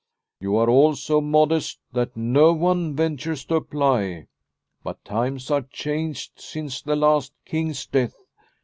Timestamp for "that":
1.91-2.17